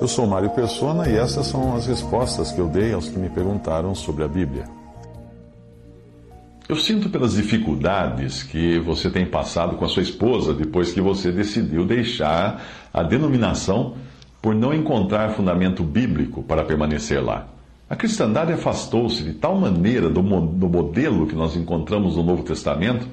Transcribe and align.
Eu 0.00 0.06
sou 0.06 0.28
Mário 0.28 0.50
Persona 0.50 1.08
e 1.08 1.16
essas 1.16 1.48
são 1.48 1.74
as 1.74 1.86
respostas 1.86 2.52
que 2.52 2.60
eu 2.60 2.68
dei 2.68 2.92
aos 2.92 3.08
que 3.08 3.18
me 3.18 3.28
perguntaram 3.28 3.96
sobre 3.96 4.22
a 4.22 4.28
Bíblia. 4.28 4.64
Eu 6.68 6.76
sinto 6.76 7.08
pelas 7.08 7.34
dificuldades 7.34 8.44
que 8.44 8.78
você 8.78 9.10
tem 9.10 9.26
passado 9.26 9.76
com 9.76 9.84
a 9.84 9.88
sua 9.88 10.02
esposa 10.02 10.54
depois 10.54 10.92
que 10.92 11.00
você 11.00 11.32
decidiu 11.32 11.84
deixar 11.84 12.62
a 12.94 13.02
denominação 13.02 13.96
por 14.40 14.54
não 14.54 14.72
encontrar 14.72 15.30
fundamento 15.30 15.82
bíblico 15.82 16.44
para 16.44 16.62
permanecer 16.62 17.24
lá. 17.24 17.48
A 17.90 17.96
cristandade 17.96 18.52
afastou-se 18.52 19.24
de 19.24 19.32
tal 19.32 19.58
maneira 19.58 20.08
do, 20.08 20.22
modelo 20.22 21.26
que 21.26 21.34
nós 21.34 21.56
encontramos 21.56 22.16
no 22.16 22.22
Novo 22.22 22.44
Testamento 22.44 23.08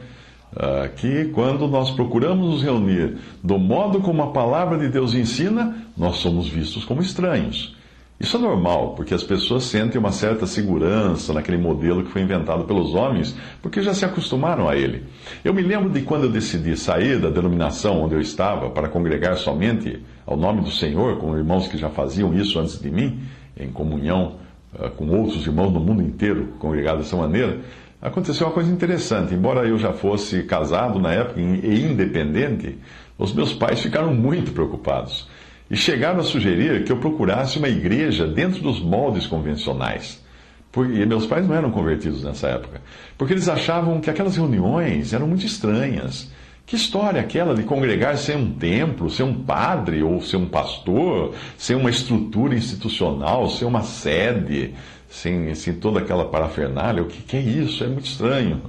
que, 0.95 1.25
quando 1.25 1.67
nós 1.67 1.91
procuramos 1.91 2.49
nos 2.49 2.63
reunir 2.63 3.17
do 3.43 3.57
modo 3.57 3.99
como 3.99 4.23
a 4.23 4.31
palavra 4.31 4.77
de 4.77 4.87
Deus 4.87 5.13
ensina, 5.13 5.75
nós 5.97 6.17
somos 6.17 6.47
vistos 6.47 6.85
como 6.85 7.01
estranhos. 7.01 7.75
Isso 8.17 8.37
é 8.37 8.39
normal, 8.39 8.93
porque 8.95 9.13
as 9.13 9.23
pessoas 9.23 9.65
sentem 9.65 9.99
uma 9.99 10.11
certa 10.11 10.47
segurança 10.47 11.33
naquele 11.33 11.57
modelo 11.57 12.01
que 12.01 12.11
foi 12.11 12.21
inventado 12.21 12.63
pelos 12.63 12.95
homens, 12.95 13.35
porque 13.61 13.81
já 13.81 13.93
se 13.93 14.05
acostumaram 14.05 14.69
a 14.69 14.75
ele. 14.75 15.03
Eu 15.43 15.53
me 15.53 15.61
lembro 15.61 15.89
de 15.89 16.01
quando 16.01 16.23
eu 16.23 16.31
decidi 16.31 16.77
sair 16.77 17.19
da 17.19 17.29
denominação 17.29 18.01
onde 18.01 18.15
eu 18.15 18.21
estava 18.21 18.69
para 18.69 18.87
congregar 18.87 19.35
somente 19.35 20.01
ao 20.25 20.37
nome 20.37 20.61
do 20.61 20.71
Senhor, 20.71 21.17
com 21.17 21.37
irmãos 21.37 21.67
que 21.67 21.77
já 21.77 21.89
faziam 21.89 22.33
isso 22.33 22.57
antes 22.57 22.79
de 22.79 22.89
mim, 22.89 23.19
em 23.59 23.69
comunhão 23.69 24.37
uh, 24.73 24.89
com 24.91 25.09
outros 25.09 25.45
irmãos 25.45 25.73
no 25.73 25.81
mundo 25.81 26.01
inteiro 26.01 26.53
congregados 26.57 27.03
dessa 27.03 27.17
maneira. 27.17 27.59
Aconteceu 28.05 28.45
uma 28.45 28.53
coisa 28.53 28.71
interessante. 28.71 29.33
Embora 29.33 29.67
eu 29.67 29.79
já 29.79 29.91
fosse 29.91 30.43
casado 30.43 30.99
na 30.99 31.11
época 31.11 31.41
e 31.41 31.81
independente, 31.81 32.77
os 33.17 33.33
meus 33.33 33.51
pais 33.51 33.81
ficaram 33.81 34.13
muito 34.13 34.51
preocupados 34.51 35.27
e 35.71 35.75
chegaram 35.75 36.19
a 36.19 36.23
sugerir 36.23 36.83
que 36.83 36.91
eu 36.91 36.97
procurasse 36.97 37.57
uma 37.57 37.67
igreja 37.67 38.27
dentro 38.27 38.61
dos 38.61 38.79
moldes 38.79 39.25
convencionais. 39.25 40.23
Porque 40.71 41.03
meus 41.03 41.25
pais 41.25 41.47
não 41.47 41.55
eram 41.55 41.71
convertidos 41.71 42.23
nessa 42.23 42.47
época, 42.49 42.79
porque 43.17 43.33
eles 43.33 43.49
achavam 43.49 43.99
que 43.99 44.09
aquelas 44.09 44.35
reuniões 44.37 45.11
eram 45.11 45.27
muito 45.27 45.47
estranhas. 45.47 46.31
Que 46.65 46.75
história 46.75 47.21
aquela 47.21 47.53
de 47.53 47.61
congregar 47.61 48.17
sem 48.17 48.35
um 48.35 48.51
templo, 48.51 49.07
sem 49.07 49.23
um 49.23 49.43
padre 49.43 50.01
ou 50.01 50.19
sem 50.19 50.39
um 50.39 50.47
pastor, 50.47 51.35
sem 51.57 51.75
uma 51.75 51.91
estrutura 51.91 52.55
institucional, 52.55 53.47
sem 53.49 53.67
uma 53.67 53.83
sede, 53.83 54.73
sem, 55.07 55.53
sem 55.53 55.75
toda 55.75 55.99
aquela 55.99 56.25
parafernália? 56.25 57.03
O 57.03 57.05
que, 57.05 57.21
que 57.21 57.37
é 57.37 57.39
isso? 57.39 57.83
É 57.83 57.87
muito 57.87 58.07
estranho. 58.07 58.61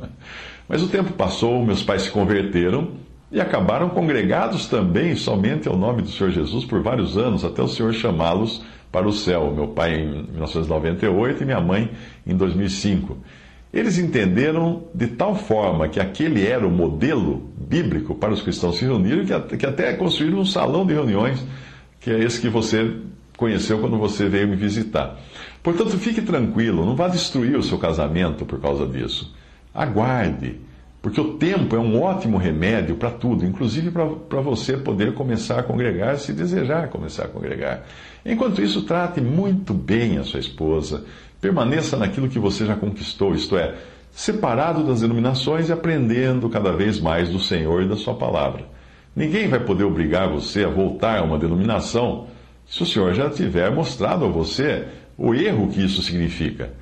Mas 0.68 0.82
o 0.82 0.88
tempo 0.88 1.14
passou, 1.14 1.64
meus 1.64 1.82
pais 1.82 2.02
se 2.02 2.10
converteram 2.10 2.90
e 3.32 3.40
acabaram 3.40 3.88
congregados 3.88 4.66
também 4.66 5.16
somente 5.16 5.66
ao 5.66 5.76
nome 5.76 6.02
do 6.02 6.10
Senhor 6.10 6.30
Jesus 6.30 6.66
por 6.66 6.82
vários 6.82 7.16
anos, 7.16 7.46
até 7.46 7.62
o 7.62 7.68
Senhor 7.68 7.94
chamá-los 7.94 8.62
para 8.92 9.08
o 9.08 9.12
céu. 9.12 9.50
Meu 9.54 9.68
pai 9.68 9.94
em 9.94 10.22
1998 10.32 11.42
e 11.42 11.46
minha 11.46 11.60
mãe 11.60 11.90
em 12.26 12.36
2005. 12.36 13.16
Eles 13.72 13.98
entenderam 13.98 14.84
de 14.94 15.06
tal 15.06 15.34
forma 15.34 15.88
que 15.88 16.00
aquele 16.00 16.46
era 16.46 16.66
o 16.66 16.70
modelo 16.70 17.50
bíblico 17.68 18.14
para 18.14 18.32
os 18.32 18.42
cristãos 18.42 18.76
se 18.76 18.84
reunirem, 18.84 19.26
que 19.58 19.66
até 19.66 19.92
construíram 19.94 20.38
um 20.38 20.44
salão 20.44 20.86
de 20.86 20.94
reuniões, 20.94 21.44
que 22.00 22.10
é 22.10 22.22
esse 22.22 22.40
que 22.40 22.48
você 22.48 22.96
conheceu 23.36 23.78
quando 23.78 23.98
você 23.98 24.28
veio 24.28 24.48
me 24.48 24.56
visitar. 24.56 25.18
Portanto, 25.62 25.98
fique 25.98 26.22
tranquilo, 26.22 26.86
não 26.86 26.96
vá 26.96 27.08
destruir 27.08 27.56
o 27.56 27.62
seu 27.62 27.78
casamento 27.78 28.44
por 28.44 28.60
causa 28.60 28.86
disso. 28.86 29.34
Aguarde 29.74 30.60
porque 31.06 31.20
o 31.20 31.34
tempo 31.34 31.76
é 31.76 31.78
um 31.78 32.02
ótimo 32.02 32.36
remédio 32.36 32.96
para 32.96 33.12
tudo, 33.12 33.46
inclusive 33.46 33.92
para 33.92 34.40
você 34.40 34.76
poder 34.76 35.14
começar 35.14 35.60
a 35.60 35.62
congregar 35.62 36.18
se 36.18 36.32
desejar 36.32 36.88
começar 36.88 37.26
a 37.26 37.28
congregar. 37.28 37.84
Enquanto 38.24 38.60
isso, 38.60 38.82
trate 38.82 39.20
muito 39.20 39.72
bem 39.72 40.18
a 40.18 40.24
sua 40.24 40.40
esposa, 40.40 41.04
permaneça 41.40 41.96
naquilo 41.96 42.28
que 42.28 42.40
você 42.40 42.66
já 42.66 42.74
conquistou, 42.74 43.36
isto 43.36 43.56
é, 43.56 43.76
separado 44.16 44.82
das 44.82 45.02
denominações 45.02 45.68
e 45.68 45.72
aprendendo 45.72 46.48
cada 46.48 46.72
vez 46.72 46.98
mais 46.98 47.28
do 47.28 47.38
Senhor 47.38 47.82
e 47.82 47.88
da 47.88 47.96
Sua 47.96 48.14
palavra. 48.14 48.64
Ninguém 49.14 49.46
vai 49.46 49.60
poder 49.60 49.84
obrigar 49.84 50.26
você 50.26 50.64
a 50.64 50.70
voltar 50.70 51.18
a 51.18 51.22
uma 51.22 51.38
denominação 51.38 52.26
se 52.66 52.82
o 52.82 52.86
Senhor 52.86 53.12
já 53.12 53.28
tiver 53.28 53.70
mostrado 53.70 54.24
a 54.24 54.28
você 54.28 54.86
o 55.18 55.34
erro 55.34 55.68
que 55.68 55.84
isso 55.84 56.00
significa. 56.00 56.72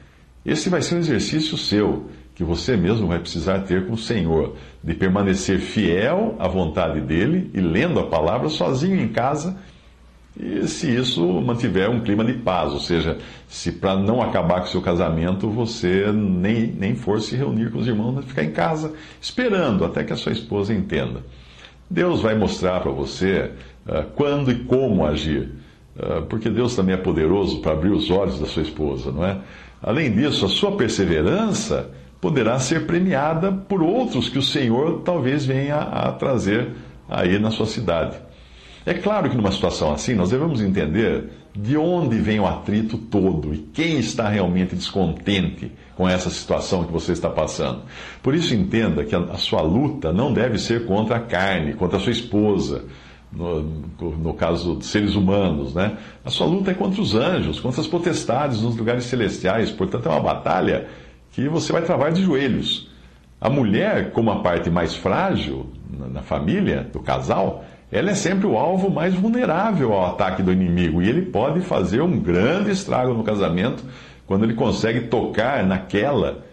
Esse 0.46 0.68
vai 0.68 0.80
ser 0.80 0.94
um 0.94 0.98
exercício 0.98 1.58
seu 1.58 2.08
que 2.36 2.44
você 2.44 2.76
mesmo 2.76 3.08
vai 3.08 3.18
precisar 3.18 3.60
ter 3.60 3.84
com 3.84 3.94
o 3.94 3.98
Senhor, 3.98 4.54
de 4.82 4.94
permanecer 4.94 5.58
fiel 5.58 6.36
à 6.38 6.46
vontade 6.46 7.00
dele 7.00 7.50
e 7.52 7.60
lendo 7.60 7.98
a 7.98 8.06
palavra 8.06 8.48
sozinho 8.48 9.00
em 9.00 9.08
casa, 9.08 9.56
e 10.36 10.66
se 10.66 10.92
isso 10.92 11.24
mantiver 11.40 11.88
um 11.88 12.00
clima 12.00 12.24
de 12.24 12.32
paz, 12.32 12.72
ou 12.72 12.80
seja, 12.80 13.18
se 13.46 13.70
para 13.70 13.96
não 13.96 14.20
acabar 14.20 14.60
com 14.60 14.66
o 14.66 14.68
seu 14.68 14.82
casamento 14.82 15.48
você 15.48 16.10
nem, 16.12 16.66
nem 16.66 16.96
for 16.96 17.20
se 17.20 17.36
reunir 17.36 17.70
com 17.70 17.78
os 17.78 17.86
irmãos, 17.86 18.12
mas 18.16 18.24
ficar 18.24 18.42
em 18.42 18.50
casa 18.50 18.92
esperando 19.20 19.84
até 19.84 20.02
que 20.02 20.12
a 20.12 20.16
sua 20.16 20.32
esposa 20.32 20.74
entenda. 20.74 21.22
Deus 21.88 22.20
vai 22.20 22.34
mostrar 22.34 22.80
para 22.80 22.90
você 22.90 23.52
uh, 23.86 24.04
quando 24.16 24.50
e 24.50 24.64
como 24.64 25.06
agir, 25.06 25.52
uh, 25.96 26.22
porque 26.22 26.50
Deus 26.50 26.74
também 26.74 26.96
é 26.96 26.98
poderoso 26.98 27.60
para 27.60 27.72
abrir 27.72 27.92
os 27.92 28.10
olhos 28.10 28.40
da 28.40 28.46
sua 28.46 28.62
esposa, 28.62 29.12
não 29.12 29.24
é? 29.24 29.38
Além 29.80 30.10
disso, 30.10 30.46
a 30.46 30.48
sua 30.48 30.76
perseverança 30.76 31.90
poderá 32.20 32.58
ser 32.58 32.86
premiada 32.86 33.52
por 33.52 33.82
outros 33.82 34.28
que 34.28 34.38
o 34.38 34.42
Senhor 34.42 35.02
talvez 35.02 35.44
venha 35.46 35.76
a 35.76 36.10
trazer 36.10 36.70
aí 37.08 37.38
na 37.38 37.50
sua 37.52 37.66
cidade. 37.66 38.16
É 38.86 38.92
claro 38.92 39.30
que 39.30 39.36
numa 39.36 39.50
situação 39.50 39.92
assim, 39.92 40.14
nós 40.14 40.30
devemos 40.30 40.60
entender 40.60 41.30
de 41.56 41.76
onde 41.76 42.18
vem 42.18 42.38
o 42.38 42.46
atrito 42.46 42.98
todo 42.98 43.54
e 43.54 43.58
quem 43.58 43.98
está 43.98 44.28
realmente 44.28 44.74
descontente 44.74 45.72
com 45.96 46.08
essa 46.08 46.28
situação 46.28 46.84
que 46.84 46.92
você 46.92 47.12
está 47.12 47.30
passando. 47.30 47.82
Por 48.22 48.34
isso, 48.34 48.54
entenda 48.54 49.04
que 49.04 49.14
a, 49.14 49.36
sua 49.36 49.62
luta 49.62 50.12
não 50.12 50.32
deve 50.32 50.58
ser 50.58 50.84
contra 50.84 51.16
a 51.16 51.20
carne, 51.20 51.74
contra 51.74 51.96
a 51.96 52.00
sua 52.00 52.12
esposa, 52.12 52.84
no, 53.32 53.62
no, 53.62 54.34
caso 54.34 54.76
de 54.76 54.84
seres 54.84 55.14
humanos, 55.14 55.74
né? 55.74 55.96
A 56.24 56.30
sua 56.30 56.46
luta 56.46 56.70
é 56.70 56.74
contra 56.74 57.00
os 57.00 57.14
anjos, 57.14 57.60
contra 57.60 57.80
as 57.80 57.86
potestades 57.86 58.60
nos 58.60 58.76
lugares 58.76 59.04
celestiais. 59.04 59.70
Portanto, 59.70 60.06
é 60.06 60.10
uma 60.10 60.20
batalha 60.20 60.88
que 61.32 61.48
você 61.48 61.72
vai 61.72 61.82
travar 61.82 62.12
de 62.12 62.22
joelhos. 62.22 62.90
A 63.40 63.48
mulher, 63.50 64.12
como 64.12 64.30
a 64.30 64.40
parte 64.40 64.70
mais 64.70 64.94
frágil 64.94 65.66
na 65.90 66.22
família, 66.22 66.88
do 66.92 67.00
casal, 67.00 67.64
ela 67.94 68.10
é 68.10 68.14
sempre 68.16 68.44
o 68.44 68.58
alvo 68.58 68.90
mais 68.90 69.14
vulnerável 69.14 69.92
ao 69.92 70.06
ataque 70.06 70.42
do 70.42 70.50
inimigo 70.50 71.00
e 71.00 71.08
ele 71.08 71.22
pode 71.22 71.60
fazer 71.60 72.02
um 72.02 72.18
grande 72.18 72.72
estrago 72.72 73.14
no 73.14 73.22
casamento 73.22 73.84
quando 74.26 74.42
ele 74.42 74.54
consegue 74.54 75.02
tocar 75.02 75.64
naquela 75.64 76.44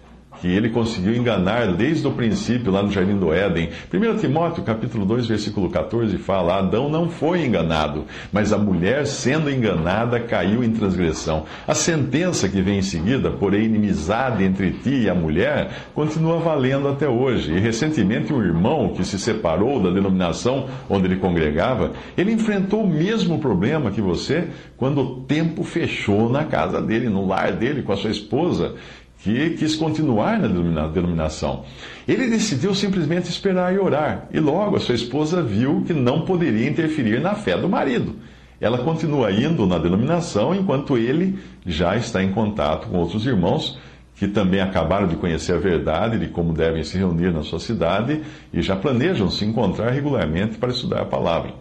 que 0.42 0.48
ele 0.48 0.70
conseguiu 0.70 1.16
enganar 1.16 1.74
desde 1.74 2.08
o 2.08 2.12
princípio 2.12 2.72
lá 2.72 2.82
no 2.82 2.92
Jardim 2.92 3.16
do 3.16 3.32
Éden. 3.32 3.70
1 3.94 4.18
Timóteo 4.18 4.64
capítulo 4.64 5.06
2, 5.06 5.28
versículo 5.28 5.70
14 5.70 6.18
fala: 6.18 6.58
Adão 6.58 6.90
não 6.90 7.10
foi 7.10 7.46
enganado, 7.46 8.06
mas 8.34 8.52
a 8.52 8.58
mulher, 8.58 9.06
sendo 9.06 9.52
enganada, 9.52 10.20
caiu 10.20 10.64
em 10.64 10.72
transgressão. 10.72 11.46
A 11.68 11.76
sentença 11.76 12.50
que 12.50 12.60
vem 12.60 12.80
em 12.80 12.82
seguida, 12.82 13.30
porém 13.30 13.66
inimizade 13.66 14.44
entre 14.44 14.72
ti 14.72 15.04
e 15.04 15.10
a 15.10 15.14
mulher, 15.14 15.70
continua 15.94 16.40
valendo 16.40 16.88
até 16.88 17.08
hoje. 17.08 17.54
E 17.54 17.60
recentemente 17.60 18.34
um 18.34 18.42
irmão 18.42 18.94
que 18.96 19.06
se 19.06 19.20
separou 19.20 19.80
da 19.80 19.92
denominação 19.92 20.68
onde 20.90 21.06
ele 21.06 21.18
congregava, 21.18 21.92
ele 22.18 22.32
enfrentou 22.32 22.84
o 22.84 22.90
mesmo 22.90 23.38
problema 23.38 23.92
que 23.92 24.02
você 24.02 24.48
quando 24.76 25.02
o 25.02 25.22
tempo 25.22 25.64
fechou 25.64 26.28
na 26.28 26.46
casa 26.46 26.82
dele, 26.82 27.08
no 27.08 27.28
lar 27.28 27.52
dele, 27.52 27.84
com 27.84 27.92
a 27.92 27.98
sua 27.98 28.10
esposa 28.10 28.74
que 29.24 29.52
quis 29.52 29.76
continuar 29.76 30.40
na 30.40 30.88
denominação. 30.88 31.64
Ele 32.08 32.28
decidiu 32.28 32.74
simplesmente 32.74 33.30
esperar 33.30 33.74
e 33.74 33.80
orar, 33.80 34.28
e 34.32 34.40
logo 34.40 34.76
a 34.76 34.80
sua 34.80 34.96
esposa 34.96 35.42
viu 35.42 35.84
que 35.86 35.94
não 35.94 36.22
poderia 36.22 36.68
interferir 36.68 37.20
na 37.20 37.36
fé 37.36 37.58
do 37.58 37.70
marido. 37.70 38.16
Ela 38.60 38.80
continua 38.80 39.32
indo 39.32 39.66
na 39.66 39.78
denominação 39.78 40.54
enquanto 40.54 40.98
ele 40.98 41.40
já 41.66 41.96
está 41.96 42.24
em 42.24 42.32
contato 42.32 42.88
com 42.88 42.98
outros 42.98 43.26
irmãos 43.26 43.80
que 44.16 44.28
também 44.28 44.62
acabaram 44.62 45.08
de 45.08 45.16
conhecer 45.16 45.54
a 45.54 45.58
verdade 45.58 46.20
de 46.20 46.28
como 46.28 46.54
devem 46.54 46.84
se 46.84 46.96
reunir 46.96 47.32
na 47.32 47.42
sua 47.42 47.60
cidade 47.60 48.22
e 48.54 48.62
já 48.62 48.76
planejam 48.76 49.32
se 49.32 49.44
encontrar 49.46 49.90
regularmente 49.90 50.60
para 50.60 50.70
estudar 50.70 51.02
a 51.02 51.06
palavra. 51.06 51.56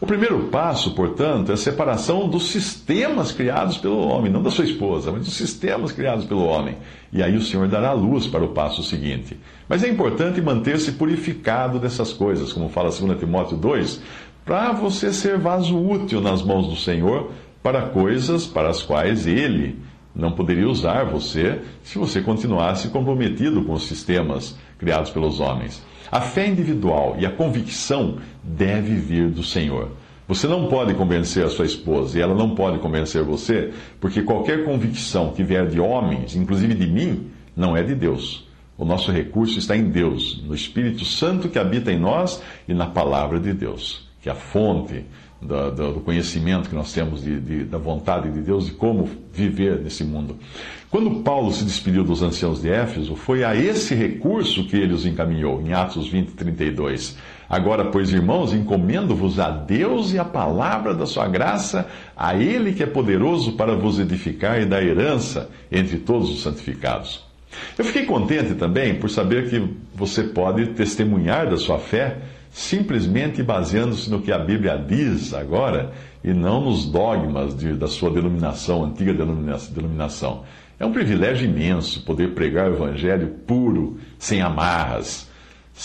O 0.00 0.06
primeiro 0.06 0.44
passo, 0.44 0.94
portanto, 0.94 1.50
é 1.50 1.54
a 1.54 1.58
separação 1.58 2.26
dos 2.26 2.44
sistemas 2.44 3.32
criados 3.32 3.76
pelo 3.76 3.98
homem, 3.98 4.32
não 4.32 4.42
da 4.42 4.50
sua 4.50 4.64
esposa, 4.64 5.12
mas 5.12 5.26
dos 5.26 5.34
sistemas 5.34 5.92
criados 5.92 6.24
pelo 6.24 6.42
homem. 6.42 6.78
E 7.12 7.22
aí 7.22 7.36
o 7.36 7.42
Senhor 7.42 7.68
dará 7.68 7.92
luz 7.92 8.26
para 8.26 8.42
o 8.42 8.48
passo 8.48 8.82
seguinte. 8.82 9.38
Mas 9.68 9.84
é 9.84 9.88
importante 9.88 10.40
manter-se 10.40 10.92
purificado 10.92 11.78
dessas 11.78 12.14
coisas, 12.14 12.50
como 12.50 12.70
fala 12.70 12.88
2 12.88 13.18
Timóteo 13.18 13.58
2, 13.58 14.00
para 14.42 14.72
você 14.72 15.12
ser 15.12 15.38
vaso 15.38 15.78
útil 15.78 16.22
nas 16.22 16.42
mãos 16.42 16.66
do 16.66 16.76
Senhor 16.76 17.30
para 17.62 17.82
coisas 17.82 18.46
para 18.46 18.70
as 18.70 18.82
quais 18.82 19.26
Ele 19.26 19.78
não 20.14 20.32
poderia 20.32 20.68
usar 20.68 21.04
você 21.04 21.60
se 21.84 21.98
você 21.98 22.22
continuasse 22.22 22.88
comprometido 22.88 23.62
com 23.64 23.74
os 23.74 23.86
sistemas 23.86 24.56
criados 24.80 25.10
pelos 25.10 25.38
homens. 25.38 25.84
A 26.10 26.20
fé 26.20 26.48
individual 26.48 27.14
e 27.18 27.26
a 27.26 27.30
convicção 27.30 28.16
deve 28.42 28.94
vir 28.96 29.28
do 29.28 29.44
Senhor. 29.44 29.90
Você 30.26 30.48
não 30.48 30.66
pode 30.68 30.94
convencer 30.94 31.44
a 31.44 31.48
sua 31.48 31.66
esposa 31.66 32.18
e 32.18 32.22
ela 32.22 32.34
não 32.34 32.54
pode 32.54 32.78
convencer 32.78 33.22
você, 33.22 33.72
porque 34.00 34.22
qualquer 34.22 34.64
convicção 34.64 35.32
que 35.32 35.44
vier 35.44 35.68
de 35.68 35.78
homens, 35.78 36.34
inclusive 36.34 36.74
de 36.74 36.86
mim, 36.86 37.30
não 37.54 37.76
é 37.76 37.82
de 37.82 37.94
Deus. 37.94 38.48
O 38.78 38.84
nosso 38.84 39.12
recurso 39.12 39.58
está 39.58 39.76
em 39.76 39.90
Deus, 39.90 40.42
no 40.44 40.54
Espírito 40.54 41.04
Santo 41.04 41.48
que 41.48 41.58
habita 41.58 41.92
em 41.92 41.98
nós 41.98 42.42
e 42.66 42.72
na 42.72 42.86
palavra 42.86 43.38
de 43.38 43.52
Deus, 43.52 44.08
que 44.22 44.28
é 44.28 44.32
a 44.32 44.36
fonte 44.36 45.04
do, 45.40 45.70
do, 45.94 46.00
conhecimento 46.00 46.68
que 46.68 46.74
nós 46.74 46.92
temos 46.92 47.22
de, 47.22 47.40
de, 47.40 47.64
da 47.64 47.78
vontade 47.78 48.30
de 48.30 48.40
Deus 48.40 48.68
e 48.68 48.72
como 48.72 49.08
viver 49.32 49.80
nesse 49.80 50.04
mundo. 50.04 50.36
Quando 50.90 51.22
Paulo 51.22 51.50
se 51.52 51.64
despediu 51.64 52.04
dos 52.04 52.22
anciãos 52.22 52.60
de 52.60 52.68
Éfeso, 52.68 53.14
foi 53.16 53.42
a 53.42 53.54
esse 53.54 53.94
recurso 53.94 54.66
que 54.66 54.76
ele 54.76 54.92
os 54.92 55.06
encaminhou, 55.06 55.62
em 55.62 55.72
Atos 55.72 56.08
20, 56.08 56.32
32. 56.32 57.16
Agora, 57.48 57.86
pois, 57.86 58.12
irmãos, 58.12 58.52
encomendo-vos 58.52 59.40
a 59.40 59.50
Deus 59.50 60.12
e 60.12 60.18
a 60.18 60.24
palavra 60.24 60.94
da 60.94 61.06
sua 61.06 61.26
graça, 61.26 61.88
a 62.16 62.36
Ele 62.36 62.72
que 62.72 62.82
é 62.82 62.86
poderoso 62.86 63.52
para 63.52 63.74
vos 63.74 63.98
edificar 63.98 64.60
e 64.60 64.66
dar 64.66 64.84
herança 64.84 65.50
entre 65.70 65.98
todos 65.98 66.30
os 66.30 66.42
santificados. 66.42 67.24
Eu 67.76 67.84
fiquei 67.84 68.04
contente 68.04 68.54
também 68.54 68.94
por 68.94 69.10
saber 69.10 69.50
que 69.50 69.68
você 69.94 70.22
pode 70.22 70.66
testemunhar 70.68 71.50
da 71.50 71.56
sua 71.56 71.78
fé 71.78 72.18
simplesmente 72.50 73.42
baseando-se 73.42 74.10
no 74.10 74.20
que 74.20 74.32
a 74.32 74.38
Bíblia 74.38 74.76
diz 74.76 75.32
agora 75.32 75.92
e 76.22 76.32
não 76.32 76.60
nos 76.60 76.84
dogmas 76.84 77.56
de, 77.56 77.72
da 77.74 77.86
sua 77.86 78.10
denominação, 78.10 78.84
antiga 78.84 79.12
denominação. 79.12 80.44
É 80.78 80.84
um 80.84 80.92
privilégio 80.92 81.48
imenso 81.48 82.04
poder 82.04 82.34
pregar 82.34 82.70
o 82.70 82.74
Evangelho 82.74 83.28
puro, 83.46 83.98
sem 84.18 84.40
amarras. 84.40 85.28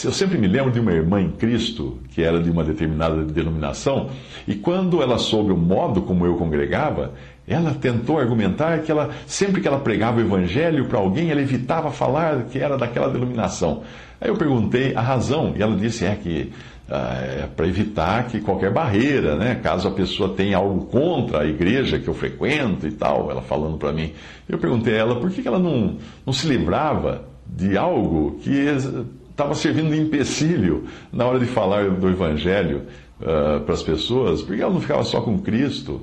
Eu 0.03 0.11
sempre 0.11 0.37
me 0.37 0.47
lembro 0.47 0.71
de 0.71 0.79
uma 0.79 0.91
irmã 0.91 1.21
em 1.21 1.31
Cristo, 1.31 1.99
que 2.09 2.21
era 2.21 2.41
de 2.41 2.49
uma 2.49 2.63
determinada 2.63 3.23
denominação, 3.23 4.09
e 4.47 4.55
quando 4.55 5.01
ela 5.01 5.17
soube 5.17 5.53
o 5.53 5.57
modo 5.57 6.01
como 6.01 6.25
eu 6.25 6.35
congregava, 6.35 7.13
ela 7.47 7.73
tentou 7.73 8.19
argumentar 8.19 8.79
que 8.79 8.91
ela, 8.91 9.11
sempre 9.27 9.61
que 9.61 9.67
ela 9.67 9.79
pregava 9.79 10.17
o 10.17 10.21
evangelho 10.21 10.85
para 10.85 10.99
alguém, 10.99 11.29
ela 11.29 11.41
evitava 11.41 11.91
falar 11.91 12.45
que 12.45 12.59
era 12.59 12.77
daquela 12.77 13.09
denominação. 13.09 13.83
Aí 14.19 14.29
eu 14.29 14.35
perguntei 14.35 14.95
a 14.95 15.01
razão, 15.01 15.53
e 15.55 15.61
ela 15.61 15.75
disse 15.75 16.05
é 16.05 16.15
que 16.15 16.51
ah, 16.89 17.19
é 17.43 17.47
para 17.55 17.67
evitar 17.67 18.27
que 18.27 18.39
qualquer 18.39 18.71
barreira, 18.71 19.35
né, 19.35 19.55
caso 19.55 19.87
a 19.87 19.91
pessoa 19.91 20.29
tenha 20.29 20.57
algo 20.57 20.85
contra 20.85 21.41
a 21.41 21.45
igreja 21.45 21.99
que 21.99 22.07
eu 22.07 22.13
frequento 22.13 22.87
e 22.87 22.91
tal, 22.91 23.29
ela 23.29 23.41
falando 23.41 23.77
para 23.77 23.91
mim. 23.91 24.11
Eu 24.47 24.57
perguntei 24.57 24.93
a 24.95 24.97
ela 24.97 25.19
por 25.19 25.29
que 25.31 25.47
ela 25.47 25.59
não, 25.59 25.97
não 26.25 26.33
se 26.33 26.47
livrava 26.47 27.25
de 27.47 27.77
algo 27.77 28.39
que 28.41 28.51
estava 29.29 29.53
servindo 29.53 29.91
de 29.91 29.99
empecilho 29.99 30.85
na 31.11 31.25
hora 31.25 31.39
de 31.39 31.45
falar 31.45 31.89
do 31.89 32.07
evangelho 32.07 32.83
uh, 33.19 33.61
para 33.61 33.73
as 33.73 33.83
pessoas, 33.83 34.41
porque 34.41 34.61
ela 34.61 34.73
não 34.73 34.81
ficava 34.81 35.03
só 35.03 35.21
com 35.21 35.39
Cristo 35.39 36.01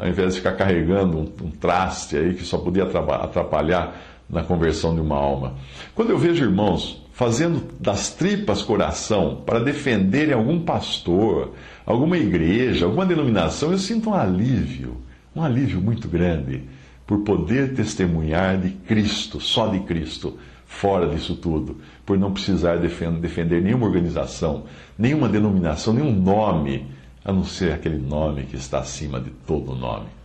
ao 0.00 0.08
invés 0.08 0.32
de 0.32 0.40
ficar 0.40 0.52
carregando 0.52 1.18
um, 1.18 1.46
um 1.46 1.50
traste 1.50 2.16
aí 2.16 2.32
que 2.32 2.42
só 2.42 2.56
podia 2.56 2.84
atrapalhar 2.84 4.00
na 4.28 4.42
conversão 4.42 4.94
de 4.94 5.00
uma 5.00 5.16
alma. 5.16 5.54
Quando 5.94 6.10
eu 6.10 6.18
vejo 6.18 6.42
irmãos 6.42 7.04
fazendo 7.12 7.62
das 7.78 8.14
tripas 8.14 8.62
coração 8.62 9.42
para 9.44 9.60
defenderem 9.60 10.32
algum 10.32 10.60
pastor, 10.60 11.52
alguma 11.84 12.16
igreja, 12.16 12.86
alguma 12.86 13.04
denominação, 13.04 13.72
eu 13.72 13.78
sinto 13.78 14.08
um 14.08 14.14
alívio, 14.14 14.96
um 15.36 15.42
alívio 15.42 15.82
muito 15.82 16.08
grande 16.08 16.62
por 17.06 17.18
poder 17.18 17.74
testemunhar 17.74 18.56
de 18.56 18.70
Cristo, 18.70 19.38
só 19.38 19.66
de 19.66 19.80
Cristo, 19.80 20.38
fora 20.64 21.08
disso 21.08 21.34
tudo, 21.34 21.76
por 22.06 22.16
não 22.16 22.32
precisar 22.32 22.76
defender 22.76 23.60
nenhuma 23.60 23.86
organização, 23.86 24.64
nenhuma 24.96 25.28
denominação, 25.28 25.92
nenhum 25.92 26.12
nome 26.12 26.86
a 27.24 27.32
não 27.32 27.44
ser 27.44 27.72
aquele 27.72 27.98
nome 27.98 28.44
que 28.44 28.56
está 28.56 28.78
acima 28.78 29.20
de 29.20 29.30
todo 29.30 29.74
nome. 29.74 30.19